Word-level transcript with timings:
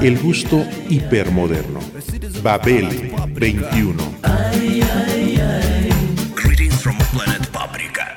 El 0.00 0.18
gusto 0.18 0.64
hipermoderno. 0.88 1.80
Babel 2.42 3.12
21. 3.34 4.02
Greetings 6.34 6.82
from 6.82 6.96
planet 7.12 7.46
Paprika. 7.50 8.16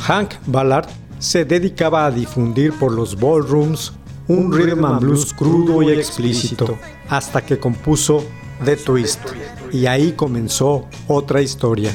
Hank 0.00 0.34
Ballard 0.46 0.88
se 1.18 1.44
dedicaba 1.44 2.06
a 2.06 2.10
difundir 2.10 2.72
por 2.78 2.92
los 2.92 3.18
ballrooms 3.18 3.92
un 4.32 4.50
rhythm 4.50 4.84
and 4.84 5.00
blues 5.00 5.32
crudo 5.32 5.82
y 5.82 5.90
explícito, 5.90 6.78
hasta 7.08 7.44
que 7.44 7.58
compuso 7.58 8.24
The 8.64 8.76
Twist, 8.76 9.20
y 9.72 9.86
ahí 9.86 10.12
comenzó 10.12 10.86
otra 11.06 11.42
historia. 11.42 11.92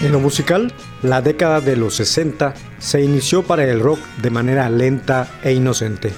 En 0.00 0.12
lo 0.12 0.20
musical, 0.20 0.72
la 1.02 1.22
década 1.22 1.60
de 1.60 1.74
los 1.74 1.96
60 1.96 2.54
se 2.78 3.02
inició 3.02 3.42
para 3.42 3.64
el 3.64 3.80
rock 3.80 3.98
de 4.22 4.30
manera 4.30 4.70
lenta 4.70 5.28
e 5.42 5.52
inocente. 5.52 6.12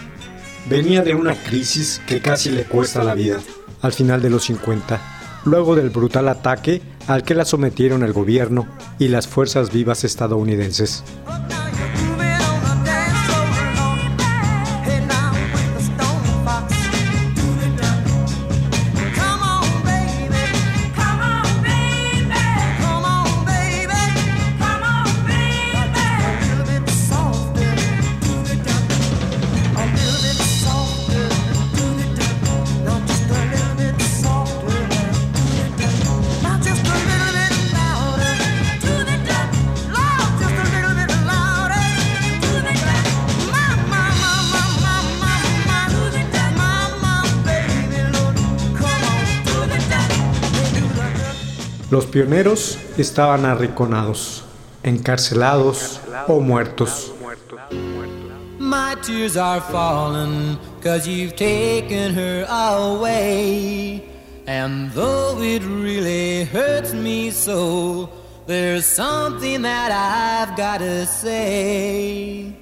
Venía 0.68 1.02
de 1.02 1.14
una 1.14 1.34
crisis 1.34 2.02
que 2.06 2.20
casi 2.20 2.50
le 2.50 2.64
cuesta 2.64 3.02
la 3.02 3.14
vida, 3.14 3.38
al 3.80 3.94
final 3.94 4.20
de 4.20 4.28
los 4.28 4.44
50, 4.44 5.00
luego 5.46 5.76
del 5.76 5.88
brutal 5.88 6.28
ataque 6.28 6.82
al 7.06 7.22
que 7.22 7.34
la 7.34 7.46
sometieron 7.46 8.02
el 8.02 8.12
gobierno 8.12 8.69
y 8.98 9.08
las 9.08 9.26
fuerzas 9.26 9.72
vivas 9.72 10.04
estadounidenses. 10.04 11.02
Los 51.90 52.06
pioneros 52.06 52.78
estaban 52.96 53.44
arrinconados, 53.44 54.44
encarcelados 54.84 56.00
o 56.28 56.38
muertos. 56.38 57.12
My 58.60 58.94
tears 59.02 59.36
are 59.36 59.60
falling, 59.60 60.56
cause 60.82 61.08
you've 61.08 61.34
taken 61.34 62.14
her 62.14 62.46
away. 62.48 64.04
And 64.46 64.92
though 64.92 65.40
it 65.40 65.64
really 65.64 66.44
hurts 66.44 66.92
me 66.92 67.32
so, 67.32 68.08
there's 68.46 68.86
something 68.86 69.62
that 69.62 69.90
I've 69.90 70.56
gotta 70.56 71.06
say. 71.06 72.54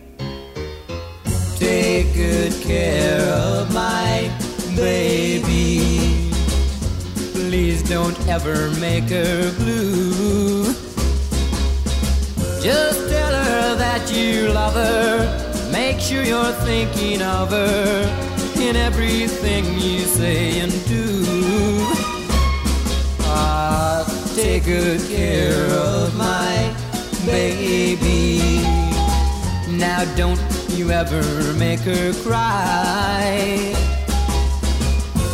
Take 1.59 2.15
good 2.15 2.55
care 2.63 3.21
of 3.21 3.75
my 3.75 4.31
baby. 4.75 5.98
Please 7.59 7.83
don't 7.83 8.17
ever 8.29 8.71
make 8.79 9.09
her 9.09 9.53
blue. 9.59 10.63
Just 12.63 13.11
tell 13.11 13.35
her 13.35 13.75
that 13.75 14.09
you 14.13 14.53
love 14.53 14.75
her. 14.75 15.73
Make 15.73 15.99
sure 15.99 16.23
you're 16.23 16.53
thinking 16.63 17.21
of 17.21 17.51
her 17.51 18.05
in 18.61 18.77
everything 18.77 19.65
you 19.75 19.99
say 20.03 20.61
and 20.61 20.71
do. 20.87 21.25
Ah, 23.23 24.07
take 24.37 24.65
good 24.65 25.01
care 25.11 25.67
of 25.73 26.17
my 26.17 26.73
baby. 27.27 28.63
Now 29.69 30.05
don't 30.15 30.41
you 30.69 30.93
ever 30.93 31.25
make 31.55 31.81
her 31.81 32.13
cry. 32.23 33.98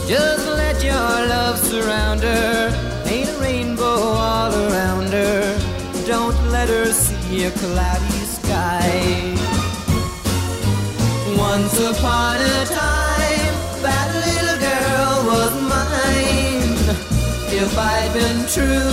Just 0.07 0.47
let 0.47 0.83
your 0.85 0.95
love 1.29 1.59
surround 1.59 2.21
her. 2.21 2.71
Paint 3.07 3.29
a 3.29 3.39
rainbow 3.41 3.85
all 3.85 4.53
around 4.53 5.09
her. 5.09 5.59
Don't 6.07 6.37
let 6.51 6.69
her 6.69 6.93
see 6.93 7.45
a 7.45 7.51
cloudy 7.51 8.25
sky. 8.39 9.35
Once 11.39 11.79
upon 11.81 12.37
a 12.37 12.65
time, 12.67 13.55
that 13.81 14.09
little 14.27 14.59
girl 14.69 15.15
was 15.33 15.53
mine. 15.73 16.77
If 17.51 17.79
I'd 17.79 18.13
been 18.13 18.47
true, 18.57 18.93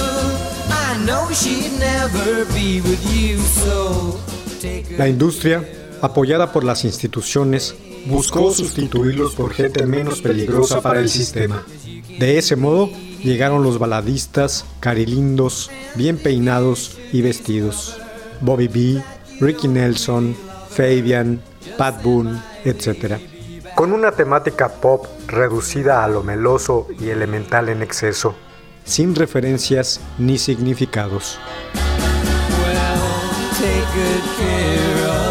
I 0.70 1.04
know 1.06 1.30
she'd 1.34 1.78
never 1.78 2.46
be 2.54 2.80
with 2.82 3.04
you. 3.14 3.38
So 3.38 4.20
take 4.60 4.98
La 4.98 5.06
industria, 5.06 5.64
apoyada 6.02 6.52
por 6.52 6.64
las 6.64 6.84
instituciones, 6.84 7.76
buscó 8.06 8.52
sustituirlos 8.52 9.36
por 9.36 9.54
gente 9.54 9.86
menos 9.86 10.22
peligrosa 10.22 10.82
para 10.82 11.00
el 11.00 11.10
sistema. 11.10 11.64
De 12.20 12.38
ese 12.38 12.56
modo, 12.56 12.90
llegaron 13.24 13.64
los 13.64 13.80
baladistas, 13.80 14.66
carilindos, 14.80 15.70
bien 15.96 16.18
peinados 16.18 16.98
y 17.14 17.22
vestidos. 17.22 17.98
Bobby 18.42 18.68
B, 18.68 19.04
Ricky 19.40 19.68
Nelson, 19.68 20.36
Fabian, 20.70 21.42
Pat 21.78 22.02
Boone, 22.04 22.42
etc. 22.66 23.18
Con 23.76 23.94
una 23.94 24.12
temática 24.12 24.70
pop 24.70 25.06
reducida 25.28 26.04
a 26.04 26.08
lo 26.08 26.24
meloso 26.24 26.88
y 27.00 27.10
elemental 27.10 27.70
en 27.70 27.82
exceso, 27.82 28.36
sin 28.84 29.16
referencias 29.16 30.02
ni 30.18 30.38
significados. 30.38 31.40
Well, 32.64 33.02
take 33.60 33.86
good 33.94 34.24
care 34.38 35.08
of 35.08 35.26
my 35.26 35.31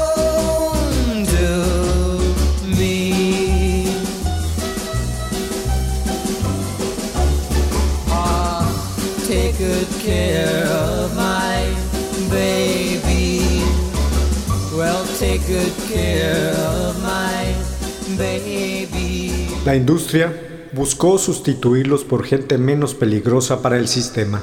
La 19.65 19.75
industria 19.75 20.33
buscó 20.71 21.17
sustituirlos 21.17 22.03
por 22.03 22.23
gente 22.23 22.57
menos 22.57 22.95
peligrosa 22.95 23.61
para 23.61 23.77
el 23.77 23.87
sistema. 23.87 24.41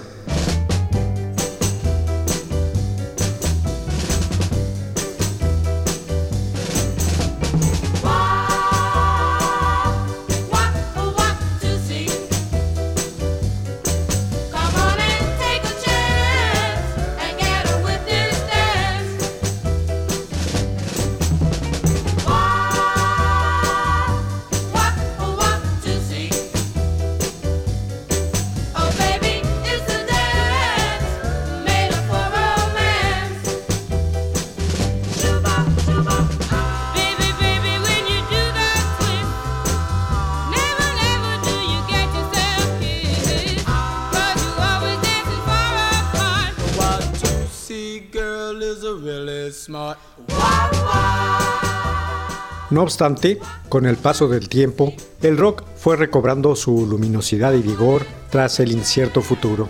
No 52.78 52.84
obstante, 52.84 53.40
con 53.68 53.86
el 53.86 53.96
paso 53.96 54.28
del 54.28 54.48
tiempo, 54.48 54.94
el 55.20 55.36
rock 55.36 55.64
fue 55.74 55.96
recobrando 55.96 56.54
su 56.54 56.86
luminosidad 56.86 57.52
y 57.54 57.60
vigor 57.60 58.06
tras 58.30 58.60
el 58.60 58.70
incierto 58.70 59.20
futuro. 59.20 59.68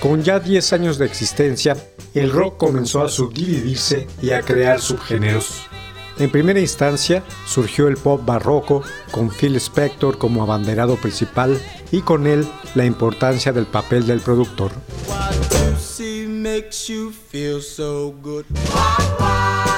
Con 0.00 0.24
ya 0.24 0.40
10 0.40 0.72
años 0.72 0.98
de 0.98 1.06
existencia, 1.06 1.76
el 2.14 2.32
rock 2.32 2.56
comenzó 2.56 3.00
a 3.04 3.08
subdividirse 3.08 4.08
y 4.20 4.32
a 4.32 4.40
crear 4.40 4.80
subgéneros. 4.80 5.60
En 6.18 6.32
primera 6.32 6.58
instancia, 6.58 7.22
surgió 7.46 7.86
el 7.86 7.96
pop 7.96 8.22
barroco, 8.26 8.82
con 9.12 9.30
Phil 9.30 9.54
Spector 9.54 10.18
como 10.18 10.42
abanderado 10.42 10.96
principal 10.96 11.56
y 11.92 12.00
con 12.00 12.26
él 12.26 12.44
la 12.74 12.84
importancia 12.84 13.52
del 13.52 13.66
papel 13.66 14.04
del 14.04 14.18
productor. 14.18 14.72
What 15.06 15.30
you 15.52 15.76
see 15.78 16.26
makes 16.26 16.88
you 16.88 17.12
feel 17.12 17.62
so 17.62 18.12
good. 18.20 18.46
What 18.74 19.20
a 19.20 19.71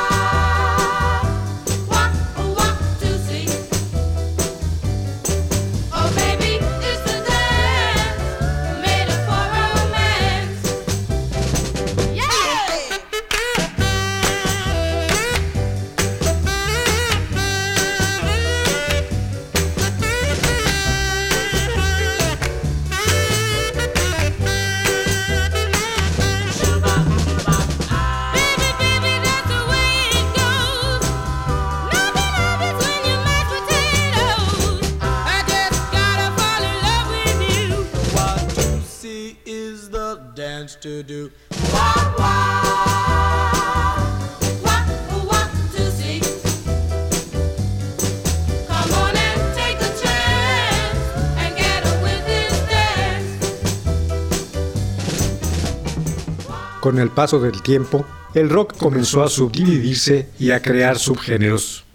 Con 56.85 56.99
el 56.99 57.09
paso 57.09 57.41
del 57.41 57.63
tiempo, 57.63 58.05
el 58.35 58.51
rock 58.51 58.77
comenzó 58.77 59.25
a 59.25 59.31
subdividirse 59.31 60.29
y 60.39 60.51
a 60.51 60.61
crear 60.61 60.99
subgéneros. 60.99 61.87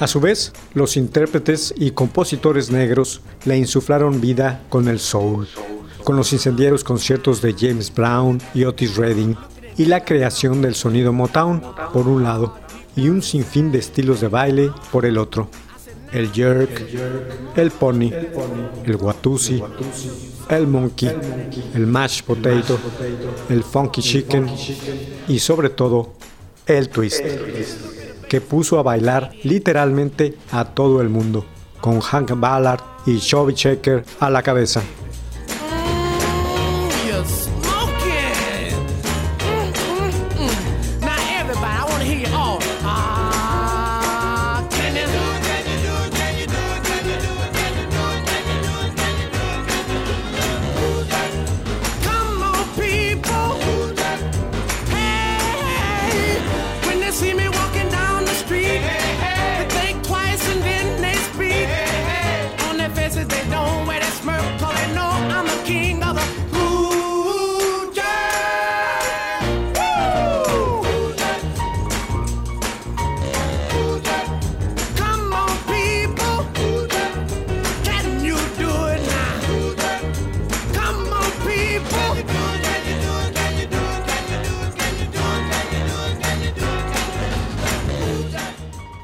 A 0.00 0.06
su 0.06 0.20
vez, 0.20 0.52
los 0.74 0.96
intérpretes 0.96 1.74
y 1.76 1.90
compositores 1.90 2.70
negros 2.70 3.20
le 3.44 3.58
insuflaron 3.58 4.20
vida 4.20 4.62
con 4.68 4.86
el 4.86 5.00
soul, 5.00 5.48
con 6.04 6.16
los 6.16 6.32
incendiarios 6.32 6.84
conciertos 6.84 7.42
de 7.42 7.52
James 7.58 7.92
Brown 7.92 8.40
y 8.54 8.64
Otis 8.64 8.96
Redding, 8.96 9.36
y 9.76 9.86
la 9.86 10.04
creación 10.04 10.62
del 10.62 10.76
sonido 10.76 11.12
Motown, 11.12 11.60
por 11.92 12.06
un 12.06 12.22
lado, 12.22 12.56
y 12.94 13.08
un 13.08 13.22
sinfín 13.22 13.72
de 13.72 13.78
estilos 13.78 14.20
de 14.20 14.28
baile 14.28 14.70
por 14.92 15.04
el 15.04 15.18
otro. 15.18 15.50
El 16.12 16.30
jerk, 16.32 16.86
el 17.56 17.70
pony, 17.72 18.10
el 18.84 18.96
watusi, 18.96 19.60
el 20.48 20.66
monkey, 20.68 21.10
el 21.74 21.86
mashed 21.88 22.24
potato, 22.24 22.78
el 23.48 23.64
funky 23.64 24.00
chicken 24.00 24.48
y 25.26 25.40
sobre 25.40 25.70
todo 25.70 26.14
el 26.66 26.88
twist 26.88 27.20
que 28.28 28.40
puso 28.40 28.78
a 28.78 28.82
bailar 28.82 29.32
literalmente 29.42 30.36
a 30.52 30.64
todo 30.64 31.00
el 31.00 31.08
mundo, 31.08 31.44
con 31.80 32.00
Hank 32.00 32.38
Ballard 32.38 32.80
y 33.06 33.18
Chubby 33.18 33.54
Checker 33.54 34.04
a 34.20 34.30
la 34.30 34.42
cabeza. 34.42 34.82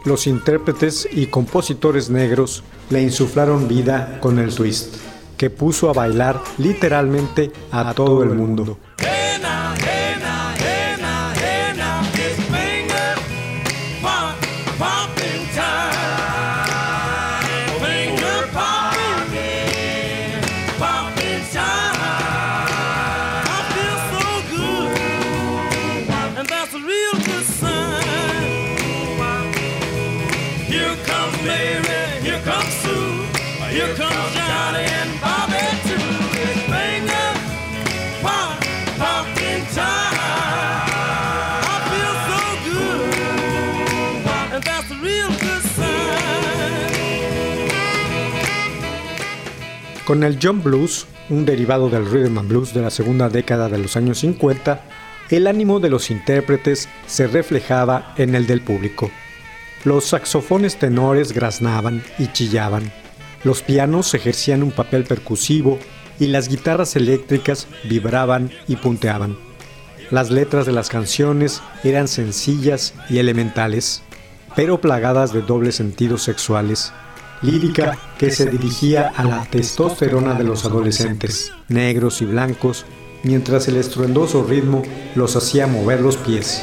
Los 0.04 0.26
intérpretes 0.26 1.08
y 1.10 1.26
compositores 1.26 2.10
negros 2.10 2.62
le 2.90 3.02
insuflaron 3.02 3.68
vida 3.68 4.18
con 4.20 4.38
el 4.38 4.54
twist, 4.54 4.96
que 5.36 5.50
puso 5.50 5.88
a 5.88 5.92
bailar 5.92 6.40
literalmente 6.58 7.50
a 7.70 7.92
todo 7.94 8.22
el 8.22 8.30
mundo. 8.30 8.78
Con 50.06 50.22
el 50.22 50.38
jump 50.40 50.64
blues, 50.64 51.06
un 51.30 51.46
derivado 51.46 51.88
del 51.88 52.04
rhythm 52.04 52.38
and 52.38 52.48
blues 52.48 52.74
de 52.74 52.82
la 52.82 52.90
segunda 52.90 53.30
década 53.30 53.70
de 53.70 53.78
los 53.78 53.96
años 53.96 54.18
50, 54.18 54.82
el 55.30 55.46
ánimo 55.46 55.80
de 55.80 55.88
los 55.88 56.10
intérpretes 56.10 56.90
se 57.06 57.26
reflejaba 57.26 58.12
en 58.18 58.34
el 58.34 58.46
del 58.46 58.60
público. 58.60 59.10
Los 59.84 60.04
saxofones 60.04 60.76
tenores 60.76 61.32
graznaban 61.32 62.02
y 62.18 62.26
chillaban, 62.28 62.92
los 63.44 63.62
pianos 63.62 64.12
ejercían 64.12 64.62
un 64.62 64.72
papel 64.72 65.04
percusivo 65.04 65.78
y 66.18 66.26
las 66.26 66.48
guitarras 66.48 66.96
eléctricas 66.96 67.66
vibraban 67.84 68.50
y 68.68 68.76
punteaban. 68.76 69.38
Las 70.10 70.30
letras 70.30 70.66
de 70.66 70.72
las 70.72 70.90
canciones 70.90 71.62
eran 71.82 72.08
sencillas 72.08 72.94
y 73.08 73.18
elementales, 73.18 74.02
pero 74.54 74.80
plagadas 74.80 75.32
de 75.32 75.40
dobles 75.40 75.76
sentidos 75.76 76.22
sexuales, 76.22 76.92
lírica 77.42 77.98
que 78.18 78.30
se 78.30 78.46
dirigía 78.46 79.12
a 79.14 79.24
la 79.24 79.44
testosterona 79.44 80.34
de 80.34 80.44
los 80.44 80.64
adolescentes, 80.64 81.52
negros 81.68 82.22
y 82.22 82.26
blancos, 82.26 82.86
mientras 83.22 83.68
el 83.68 83.76
estruendoso 83.76 84.44
ritmo 84.44 84.82
los 85.14 85.36
hacía 85.36 85.66
mover 85.66 86.00
los 86.00 86.16
pies. 86.16 86.62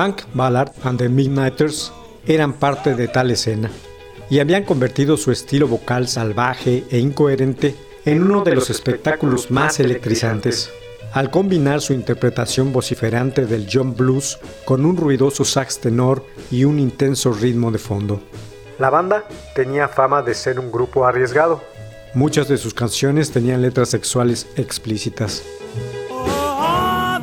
Hank 0.00 0.22
Ballard 0.32 0.72
and 0.84 0.98
the 0.98 1.10
Midnighters 1.10 1.92
eran 2.26 2.54
parte 2.54 2.94
de 2.94 3.06
tal 3.06 3.30
escena 3.30 3.70
y 4.30 4.38
habían 4.38 4.64
convertido 4.64 5.18
su 5.18 5.30
estilo 5.30 5.68
vocal 5.68 6.08
salvaje 6.08 6.84
e 6.90 6.98
incoherente 6.98 7.76
en 8.06 8.22
uno 8.22 8.42
de 8.42 8.54
los 8.54 8.70
espectáculos 8.70 9.50
más 9.50 9.78
electrizantes, 9.78 10.70
al 11.12 11.30
combinar 11.30 11.82
su 11.82 11.92
interpretación 11.92 12.72
vociferante 12.72 13.44
del 13.44 13.68
jump 13.70 13.98
blues 13.98 14.38
con 14.64 14.86
un 14.86 14.96
ruidoso 14.96 15.44
sax 15.44 15.80
tenor 15.80 16.24
y 16.50 16.64
un 16.64 16.78
intenso 16.78 17.34
ritmo 17.34 17.70
de 17.70 17.78
fondo. 17.78 18.22
La 18.78 18.88
banda 18.88 19.24
tenía 19.54 19.86
fama 19.86 20.22
de 20.22 20.32
ser 20.32 20.58
un 20.58 20.72
grupo 20.72 21.04
arriesgado. 21.04 21.60
Muchas 22.14 22.48
de 22.48 22.56
sus 22.56 22.72
canciones 22.72 23.32
tenían 23.32 23.60
letras 23.60 23.90
sexuales 23.90 24.46
explícitas. 24.56 25.42
Oh, 26.10 27.18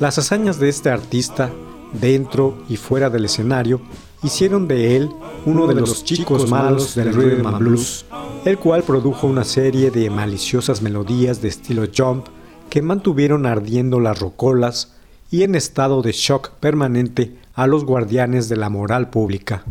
Las 0.00 0.16
hazañas 0.16 0.58
de 0.58 0.70
este 0.70 0.88
artista, 0.88 1.50
dentro 1.92 2.56
y 2.70 2.78
fuera 2.78 3.10
del 3.10 3.26
escenario, 3.26 3.82
hicieron 4.22 4.66
de 4.66 4.96
él 4.96 5.10
uno 5.44 5.66
de 5.66 5.74
los 5.74 6.04
chicos 6.04 6.48
malos 6.48 6.94
del 6.94 7.12
rhythm 7.12 7.46
and 7.46 7.58
blues, 7.58 8.06
el 8.46 8.56
cual 8.56 8.82
produjo 8.82 9.26
una 9.26 9.44
serie 9.44 9.90
de 9.90 10.08
maliciosas 10.08 10.80
melodías 10.80 11.42
de 11.42 11.48
estilo 11.48 11.84
jump 11.94 12.28
que 12.70 12.80
mantuvieron 12.80 13.44
ardiendo 13.44 14.00
las 14.00 14.18
rocolas 14.18 14.94
y 15.30 15.42
en 15.42 15.54
estado 15.54 16.00
de 16.00 16.12
shock 16.12 16.48
permanente 16.60 17.36
a 17.52 17.66
los 17.66 17.84
guardianes 17.84 18.48
de 18.48 18.56
la 18.56 18.70
moral 18.70 19.10
pública. 19.10 19.64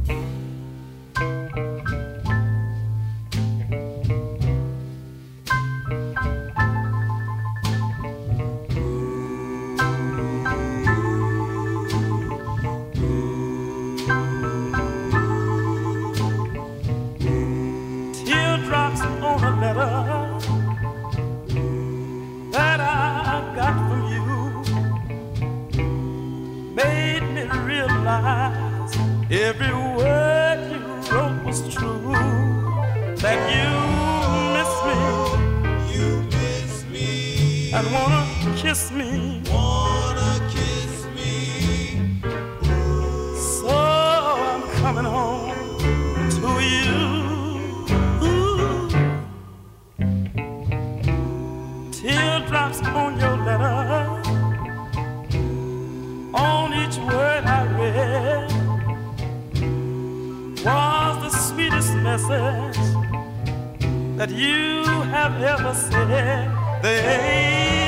ever 65.43 65.74
said 65.74 66.81
they 66.84 67.78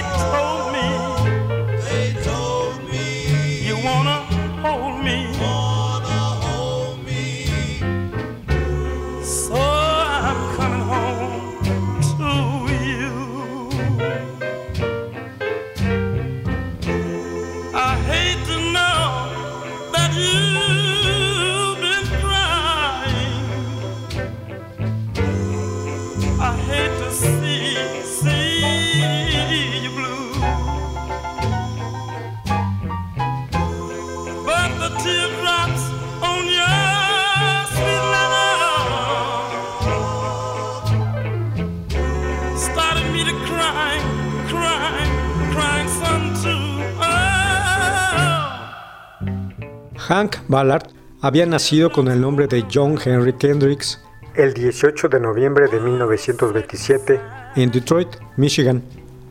Hank 50.11 50.39
Ballard 50.49 50.89
había 51.21 51.45
nacido 51.45 51.89
con 51.89 52.09
el 52.09 52.19
nombre 52.19 52.45
de 52.45 52.65
John 52.69 52.99
Henry 53.01 53.31
Kendricks 53.31 53.97
el 54.35 54.53
18 54.53 55.07
de 55.07 55.21
noviembre 55.21 55.69
de 55.69 55.79
1927 55.79 57.21
en 57.55 57.71
Detroit, 57.71 58.09
Michigan, 58.35 58.83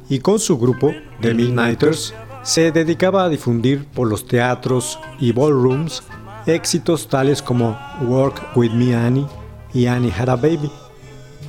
y 0.09 0.21
con 0.21 0.39
su 0.39 0.57
grupo, 0.57 0.95
The 1.21 1.35
Midnighters, 1.35 2.15
se 2.43 2.73
dedicaba 2.73 3.25
a 3.25 3.29
difundir 3.29 3.85
por 3.89 4.09
los 4.09 4.27
teatros 4.27 4.99
y 5.19 5.33
ballrooms 5.33 6.03
éxitos 6.47 7.09
tales 7.09 7.43
como 7.43 7.79
Work 8.01 8.57
With 8.57 8.73
Me 8.73 8.95
Annie 8.95 9.27
y 9.75 9.85
Annie 9.85 10.15
Had 10.19 10.31
a 10.31 10.37
Baby. 10.37 10.73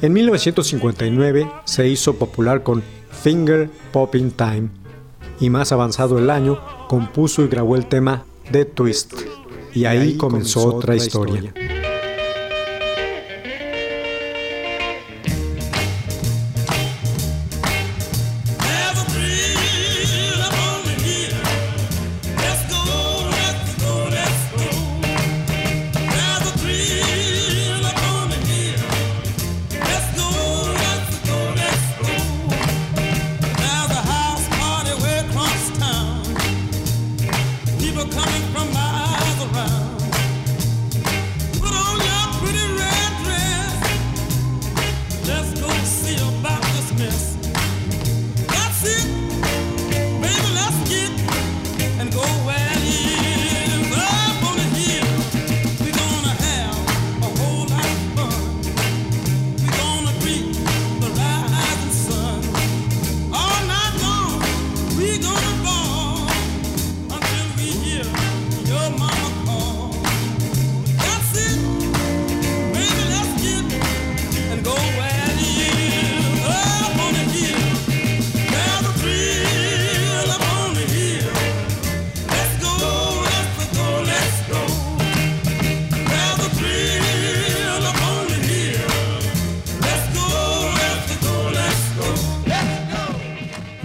En 0.02 0.12
1959 0.12 1.50
se 1.64 1.88
hizo 1.88 2.16
popular 2.18 2.64
con 2.64 2.84
Finger 3.12 3.70
Popping 3.94 4.32
Time 4.32 4.68
y 5.40 5.50
más 5.50 5.72
avanzado 5.72 6.20
el 6.20 6.30
año 6.30 6.60
compuso 6.90 7.44
y 7.44 7.48
grabó 7.48 7.78
el 7.78 7.86
tema 7.86 8.26
de 8.52 8.66
Twist. 8.66 9.14
Y 9.74 9.86
ahí 9.86 10.18
comenzó 10.18 10.76
otra 10.76 10.96
historia. 10.96 11.54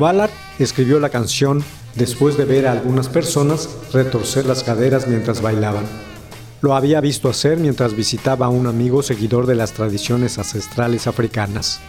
Ballard 0.06 0.30
escribió 0.60 1.00
la 1.00 1.08
canción 1.08 1.64
después 1.96 2.36
de 2.36 2.44
ver 2.44 2.68
a 2.68 2.70
algunas 2.70 3.08
personas 3.08 3.68
retorcer 3.92 4.46
las 4.46 4.62
caderas 4.62 5.08
mientras 5.08 5.42
bailaban. 5.42 5.84
Lo 6.60 6.76
había 6.76 7.00
visto 7.00 7.28
hacer 7.28 7.58
mientras 7.58 7.96
visitaba 7.96 8.46
a 8.46 8.50
un 8.50 8.68
amigo 8.68 9.02
seguidor 9.02 9.46
de 9.46 9.56
las 9.56 9.72
tradiciones 9.72 10.38
ancestrales 10.38 11.08
africanas. 11.08 11.80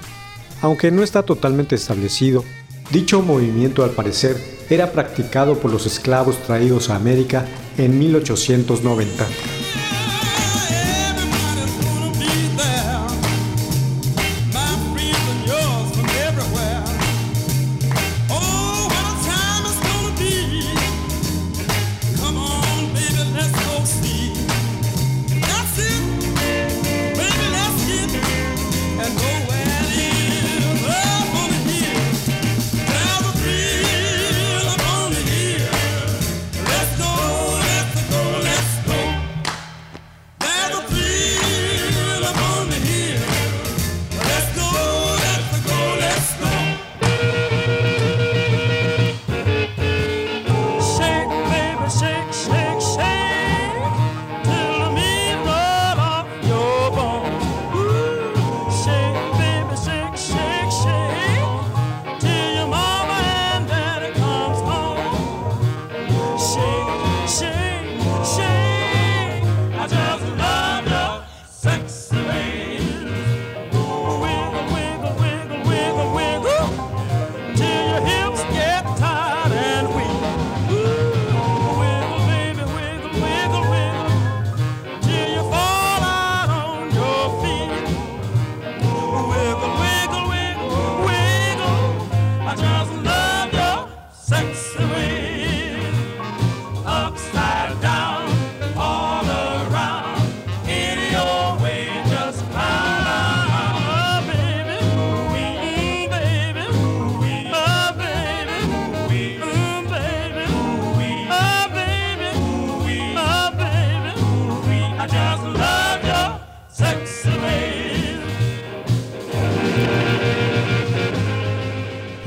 Aunque 0.63 0.89
no 0.89 1.03
está 1.03 1.21
totalmente 1.21 1.75
establecido, 1.75 2.43
dicho 2.89 3.21
movimiento 3.21 3.83
al 3.83 3.91
parecer 3.91 4.35
era 4.67 4.91
practicado 4.91 5.59
por 5.59 5.71
los 5.71 5.85
esclavos 5.85 6.37
traídos 6.37 6.89
a 6.89 6.95
América 6.95 7.45
en 7.77 7.99
1890. 7.99 9.27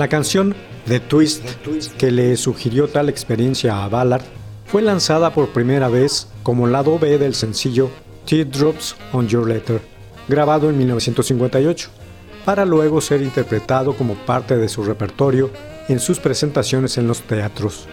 La 0.00 0.08
canción 0.08 0.54
The 0.86 0.98
Twist, 0.98 1.44
que 1.98 2.10
le 2.10 2.34
sugirió 2.38 2.88
tal 2.88 3.10
experiencia 3.10 3.84
a 3.84 3.88
Ballard, 3.90 4.22
fue 4.64 4.80
lanzada 4.80 5.34
por 5.34 5.50
primera 5.50 5.90
vez 5.90 6.26
como 6.42 6.66
lado 6.66 6.98
B 6.98 7.18
del 7.18 7.34
sencillo 7.34 7.90
Teardrops 8.24 8.96
on 9.12 9.28
Your 9.28 9.46
Letter, 9.46 9.82
grabado 10.26 10.70
en 10.70 10.78
1958, 10.78 11.90
para 12.46 12.64
luego 12.64 13.02
ser 13.02 13.20
interpretado 13.20 13.94
como 13.94 14.14
parte 14.14 14.56
de 14.56 14.70
su 14.70 14.84
repertorio 14.84 15.50
en 15.90 16.00
sus 16.00 16.18
presentaciones 16.18 16.96
en 16.96 17.06
los 17.06 17.20
teatros. 17.20 17.86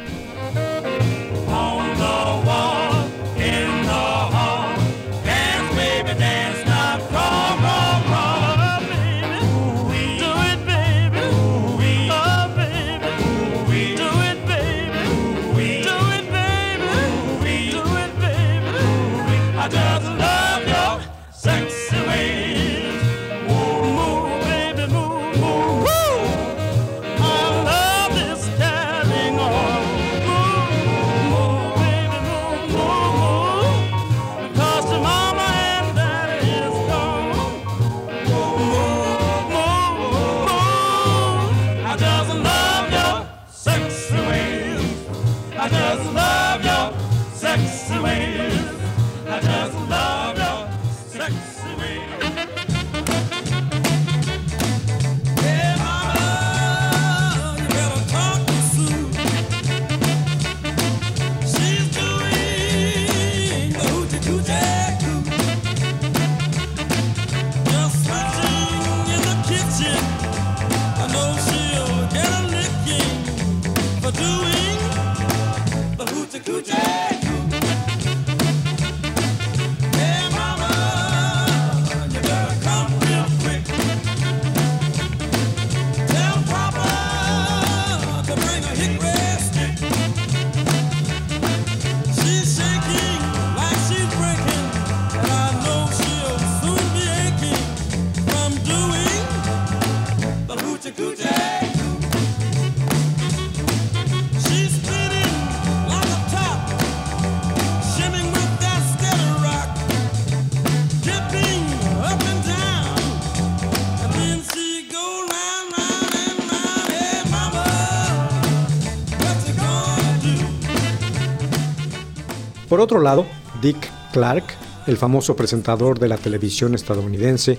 Por 122.78 122.84
otro 122.84 123.02
lado, 123.02 123.26
Dick 123.60 123.90
Clark, 124.14 124.44
el 124.86 124.98
famoso 124.98 125.36
presentador 125.36 125.98
de 125.98 126.08
la 126.08 126.18
televisión 126.18 126.76
estadounidense, 126.76 127.58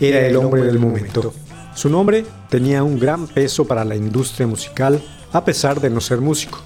era 0.00 0.26
el 0.26 0.34
hombre 0.36 0.62
del 0.62 0.78
momento. 0.78 1.34
Su 1.74 1.90
nombre 1.90 2.24
tenía 2.48 2.82
un 2.82 2.98
gran 2.98 3.26
peso 3.26 3.66
para 3.66 3.84
la 3.84 3.94
industria 3.94 4.46
musical 4.46 5.02
a 5.32 5.44
pesar 5.44 5.82
de 5.82 5.90
no 5.90 6.00
ser 6.00 6.22
músico, 6.22 6.60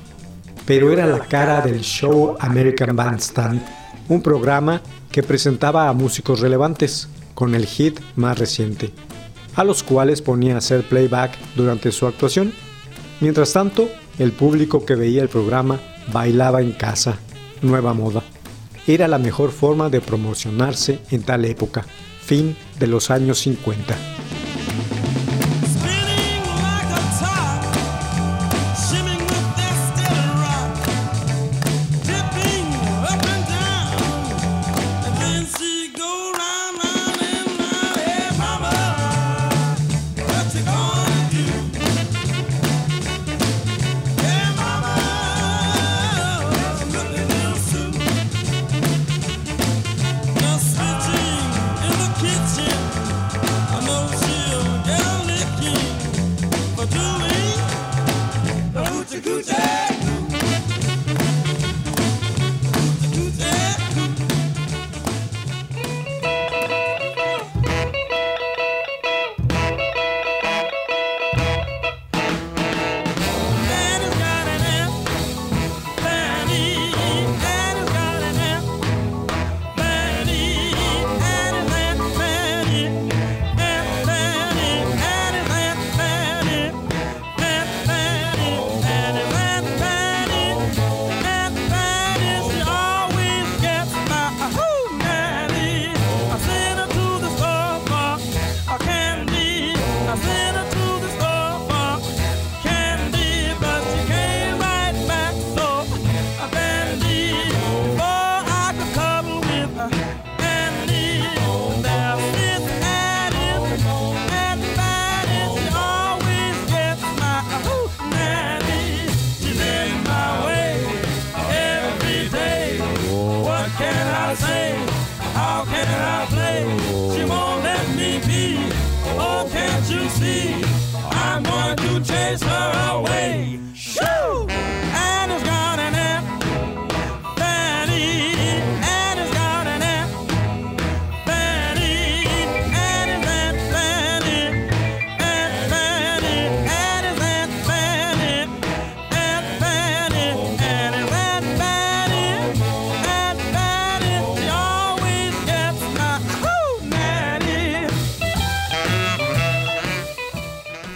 pero 0.65 0.93
era 0.93 1.09
la 1.09 1.19
cara 1.19 1.61
del 1.61 1.81
show 1.81 2.37
American 2.39 2.95
Bandstand, 2.95 3.61
un 4.09 4.23
programa 4.23 4.81
que 5.11 5.25
presentaba 5.25 5.89
a 5.89 5.93
músicos 5.93 6.39
relevantes 6.39 7.09
con 7.35 7.57
el 7.57 7.67
hit 7.67 7.99
más 8.15 8.39
reciente, 8.39 8.93
a 9.57 9.65
los 9.65 9.83
cuales 9.83 10.23
ponía 10.23 10.55
a 10.55 10.59
hacer 10.59 10.85
playback 10.85 11.37
durante 11.57 11.91
su 11.91 12.07
actuación. 12.07 12.53
Mientras 13.21 13.53
tanto, 13.53 13.89
el 14.21 14.31
público 14.31 14.87
que 14.87 14.95
veía 14.95 15.21
el 15.21 15.29
programa 15.29 15.81
bailaba 16.13 16.63
en 16.63 16.71
casa 16.71 17.19
nueva 17.63 17.95
moda. 17.95 18.23
Era 18.87 19.09
la 19.09 19.19
mejor 19.19 19.51
forma 19.51 19.91
de 19.91 20.01
promocionarse 20.01 21.01
en 21.11 21.23
tal 21.23 21.45
época, 21.45 21.85
fin 22.23 22.57
de 22.79 22.87
los 22.87 23.11
años 23.11 23.39
50. 23.41 24.28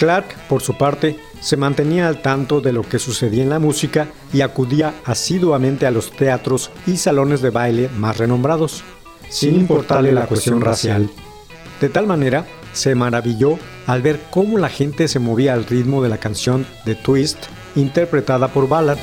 Clark, 0.03 0.35
por 0.49 0.63
su 0.63 0.77
parte, 0.77 1.17
se 1.41 1.57
mantenía 1.57 2.09
al 2.09 2.23
tanto 2.23 2.61
de 2.61 2.73
lo 2.73 2.83
que 2.83 2.99
sucedía 2.99 3.45
en 3.45 3.51
la 3.51 3.61
música 3.61 4.09
y 4.33 4.41
acudía 4.41 4.95
asiduamente 5.05 5.87
a 5.87 5.93
los 5.93 6.11
teatros 6.11 6.73
y 6.89 6.97
salones 6.97 7.41
de 7.41 7.51
baile 7.51 7.89
más 7.99 8.19
renombrados, 8.19 8.83
sin 9.29 9.55
importarle 9.55 10.11
la 10.11 10.27
cuestión 10.27 10.61
racial. 10.61 11.09
De 11.81 11.89
tal 11.89 12.09
manera, 12.09 12.47
se 12.73 12.97
maravilló 12.97 13.61
al 13.87 14.03
ver 14.03 14.19
cómo 14.33 14.59
la 14.59 14.69
gente 14.69 15.07
se 15.07 15.21
movía 15.21 15.55
al 15.55 15.67
ritmo 15.67 16.03
de 16.03 16.09
la 16.09 16.19
canción 16.19 16.67
The 16.85 16.97
Twist, 16.97 17.39
interpretada 17.77 18.49
por 18.49 18.69
Ballard. 18.69 18.99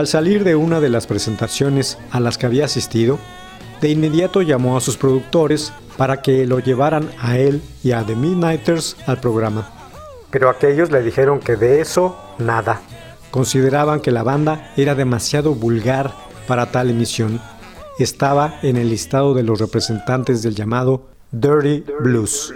Al 0.00 0.06
salir 0.06 0.44
de 0.44 0.56
una 0.56 0.80
de 0.80 0.88
las 0.88 1.06
presentaciones 1.06 1.98
a 2.10 2.20
las 2.20 2.38
que 2.38 2.46
había 2.46 2.64
asistido, 2.64 3.18
de 3.82 3.90
inmediato 3.90 4.40
llamó 4.40 4.78
a 4.78 4.80
sus 4.80 4.96
productores 4.96 5.74
para 5.98 6.22
que 6.22 6.46
lo 6.46 6.58
llevaran 6.58 7.10
a 7.20 7.36
él 7.36 7.60
y 7.84 7.92
a 7.92 8.02
The 8.02 8.16
Midnighters 8.16 8.96
al 9.04 9.20
programa. 9.20 9.70
Pero 10.30 10.48
aquellos 10.48 10.90
le 10.90 11.02
dijeron 11.02 11.38
que 11.38 11.56
de 11.56 11.82
eso 11.82 12.18
nada. 12.38 12.80
Consideraban 13.30 14.00
que 14.00 14.10
la 14.10 14.22
banda 14.22 14.72
era 14.74 14.94
demasiado 14.94 15.54
vulgar 15.54 16.14
para 16.48 16.72
tal 16.72 16.88
emisión. 16.88 17.38
Estaba 17.98 18.58
en 18.62 18.78
el 18.78 18.88
listado 18.88 19.34
de 19.34 19.42
los 19.42 19.60
representantes 19.60 20.42
del 20.42 20.54
llamado 20.54 21.10
Dirty 21.30 21.84
Blues. 22.00 22.54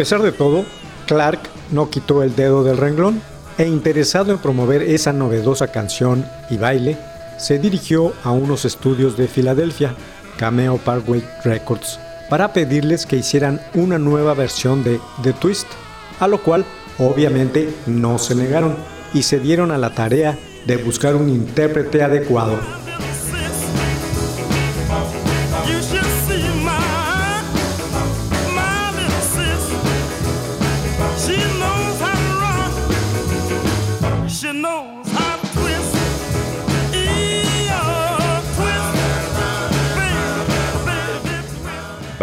Pesar 0.00 0.22
de 0.22 0.32
todo, 0.32 0.64
Clark 1.06 1.40
no 1.72 1.90
quitó 1.90 2.22
el 2.22 2.34
dedo 2.34 2.64
del 2.64 2.78
renglón 2.78 3.20
e 3.58 3.66
interesado 3.66 4.32
en 4.32 4.38
promover 4.38 4.80
esa 4.80 5.12
novedosa 5.12 5.72
canción 5.72 6.24
y 6.48 6.56
baile, 6.56 6.96
se 7.36 7.58
dirigió 7.58 8.14
a 8.24 8.30
unos 8.30 8.64
estudios 8.64 9.18
de 9.18 9.28
Filadelfia, 9.28 9.94
Cameo 10.38 10.78
Parkway 10.78 11.22
Records, 11.44 12.00
para 12.30 12.54
pedirles 12.54 13.04
que 13.04 13.16
hicieran 13.16 13.60
una 13.74 13.98
nueva 13.98 14.32
versión 14.32 14.82
de 14.82 14.98
The 15.22 15.34
Twist, 15.34 15.68
a 16.18 16.26
lo 16.28 16.42
cual 16.42 16.64
obviamente 16.96 17.68
no 17.86 18.18
se 18.18 18.34
negaron 18.34 18.76
y 19.12 19.24
se 19.24 19.38
dieron 19.38 19.70
a 19.70 19.76
la 19.76 19.90
tarea 19.90 20.38
de 20.64 20.78
buscar 20.78 21.14
un 21.14 21.28
intérprete 21.28 22.02
adecuado. 22.02 22.58